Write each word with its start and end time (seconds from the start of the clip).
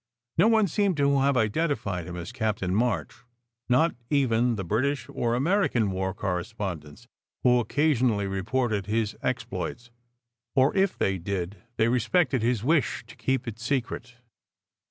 No 0.35 0.47
one 0.47 0.65
seemed 0.65 0.97
to 0.97 1.19
have 1.19 1.35
identi 1.35 1.77
fied 1.77 2.07
him 2.07 2.15
as 2.15 2.31
Captain 2.31 2.73
March, 2.73 3.17
not 3.69 3.93
even 4.09 4.55
the 4.55 4.63
British 4.63 5.05
or 5.09 5.35
Ameri 5.37 5.69
can 5.69 5.91
war 5.91 6.11
correspondents 6.15 7.07
who 7.43 7.59
occasionally 7.59 8.25
reported 8.25 8.87
his 8.87 9.15
exploits. 9.21 9.91
Or 10.55 10.75
if 10.75 10.97
they 10.97 11.19
did, 11.19 11.57
they 11.77 11.87
respected 11.87 12.41
his 12.41 12.63
wish 12.63 13.03
to 13.05 13.15
keep 13.15 13.47
it 13.47 13.59
secret. 13.59 14.15